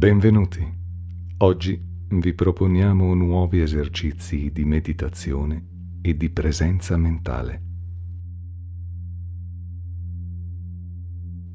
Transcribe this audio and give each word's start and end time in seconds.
Benvenuti. 0.00 0.66
Oggi 1.40 1.78
vi 2.08 2.32
proponiamo 2.32 3.12
nuovi 3.12 3.60
esercizi 3.60 4.50
di 4.50 4.64
meditazione 4.64 5.98
e 6.00 6.16
di 6.16 6.30
presenza 6.30 6.96
mentale. 6.96 7.62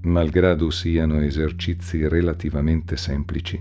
Malgrado 0.02 0.70
siano 0.70 1.20
esercizi 1.22 2.08
relativamente 2.08 2.98
semplici, 2.98 3.60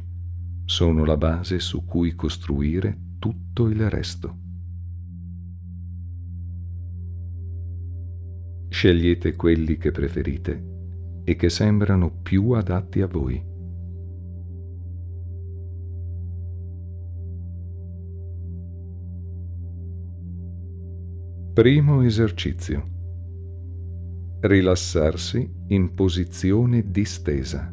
sono 0.66 1.06
la 1.06 1.16
base 1.16 1.60
su 1.60 1.86
cui 1.86 2.14
costruire 2.14 3.14
tutto 3.18 3.68
il 3.68 3.88
resto. 3.88 4.38
Scegliete 8.68 9.34
quelli 9.34 9.78
che 9.78 9.90
preferite 9.92 11.22
e 11.24 11.36
che 11.36 11.48
sembrano 11.48 12.10
più 12.20 12.50
adatti 12.50 13.00
a 13.00 13.06
voi. 13.06 13.52
Primo 21.54 22.02
esercizio. 22.02 22.82
Rilassarsi 24.40 25.48
in 25.68 25.94
posizione 25.94 26.90
distesa. 26.90 27.72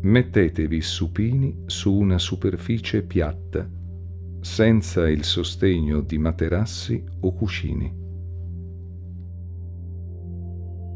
Mettetevi 0.00 0.80
supini 0.80 1.64
su 1.66 1.92
una 1.92 2.16
superficie 2.16 3.02
piatta, 3.02 3.70
senza 4.40 5.06
il 5.06 5.24
sostegno 5.24 6.00
di 6.00 6.16
materassi 6.16 7.04
o 7.20 7.34
cuscini. 7.34 7.94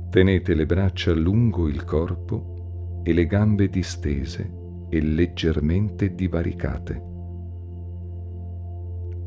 Tenete 0.09 0.55
le 0.55 0.64
braccia 0.64 1.12
lungo 1.12 1.69
il 1.69 1.84
corpo 1.84 3.03
e 3.05 3.12
le 3.12 3.27
gambe 3.27 3.69
distese 3.69 4.50
e 4.88 5.03
leggermente 5.03 6.14
divaricate 6.14 7.12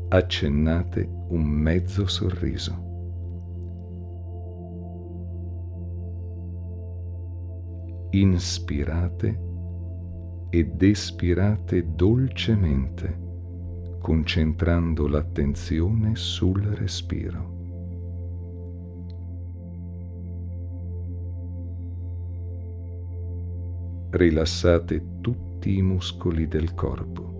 accennate 0.08 1.06
un 1.28 1.44
mezzo 1.44 2.06
sorriso. 2.06 2.86
Inspirate 8.10 9.46
ed 10.48 10.82
espirate 10.82 11.94
dolcemente, 11.94 13.18
concentrando 14.00 15.06
l'attenzione 15.06 16.16
sul 16.16 16.62
respiro. 16.62 17.56
Rilassate 24.10 25.20
tutti 25.20 25.76
i 25.76 25.82
muscoli 25.82 26.48
del 26.48 26.72
corpo 26.72 27.37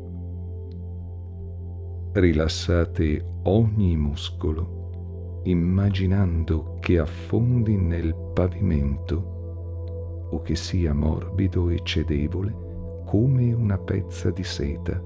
rilassate 2.13 3.41
ogni 3.45 3.97
muscolo, 3.97 5.41
immaginando 5.45 6.77
che 6.81 6.99
affondi 6.99 7.77
nel 7.77 8.15
pavimento 8.33 10.27
o 10.31 10.43
che 10.43 10.57
sia 10.57 10.93
morbido 10.93 11.69
e 11.69 11.81
cedevole 11.83 13.03
come 13.05 13.53
una 13.53 13.79
pezza 13.79 14.31
di 14.31 14.45
seta 14.45 15.01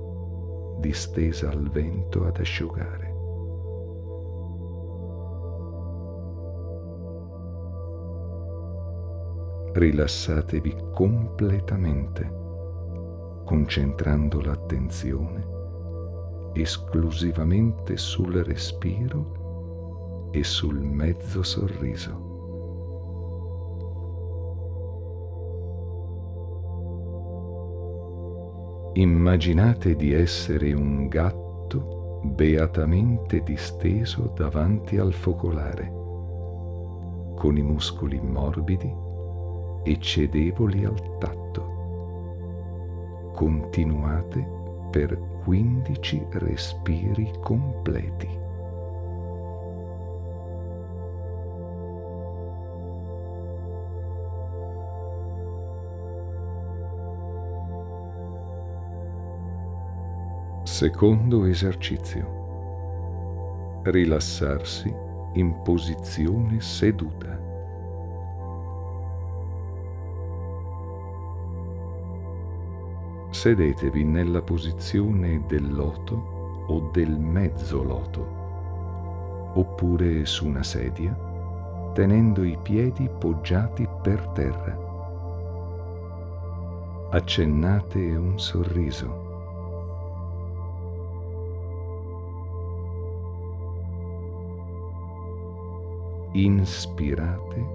distesa 0.79 1.51
al 1.51 1.71
vento 1.71 2.25
ad 2.27 2.39
asciugare. 2.39 3.11
Rilassatevi 9.75 10.77
completamente, 10.93 12.41
concentrando 13.45 14.41
l'attenzione 14.41 15.61
esclusivamente 16.55 17.97
sul 17.97 18.35
respiro 18.35 20.31
e 20.33 20.45
sul 20.45 20.81
mezzo 20.81 21.43
sorriso. 21.43 22.31
Immaginate 28.95 29.97
di 29.97 30.13
essere 30.13 30.75
un 30.75 31.09
gatto 31.09 32.21
beatamente 32.25 33.43
disteso 33.43 34.33
davanti 34.37 34.99
al 34.99 35.15
focolare, 35.15 35.91
con 37.35 37.57
i 37.57 37.63
muscoli 37.63 38.21
morbidi 38.21 38.95
e 39.85 39.99
cedevoli 39.99 40.85
al 40.85 41.19
tatto. 41.19 41.71
Continuate 43.35 44.61
per 44.93 45.19
15 45.45 46.27
respiri 46.33 47.33
completi. 47.41 48.29
Secondo 60.63 61.47
esercizio. 61.47 63.81
Rilassarsi 63.85 64.95
in 65.35 65.63
posizione 65.63 66.61
seduta. 66.61 67.42
Sedetevi 73.43 74.05
nella 74.05 74.41
posizione 74.41 75.43
del 75.49 75.75
loto 75.75 76.65
o 76.69 76.91
del 76.93 77.19
mezzo 77.19 77.83
loto, 77.83 79.53
oppure 79.55 80.25
su 80.27 80.47
una 80.47 80.63
sedia, 80.63 81.13
tenendo 81.93 82.45
i 82.45 82.57
piedi 82.63 83.11
poggiati 83.19 83.89
per 84.01 84.29
terra. 84.29 84.79
Accennate 87.11 87.99
un 88.15 88.39
sorriso. 88.39 89.31
Inspirate 96.31 97.67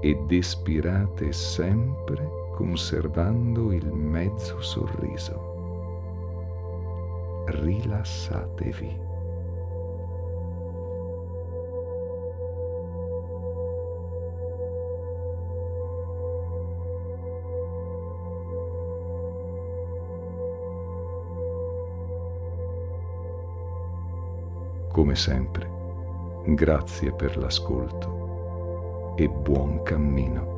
ed 0.00 0.32
espirate 0.32 1.30
sempre 1.32 2.46
conservando 2.58 3.70
il 3.72 3.92
mezzo 3.92 4.60
sorriso. 4.60 5.54
Rilassatevi. 7.46 9.06
Come 24.90 25.14
sempre, 25.14 25.70
grazie 26.44 27.12
per 27.12 27.36
l'ascolto 27.36 29.14
e 29.16 29.28
buon 29.28 29.84
cammino. 29.84 30.57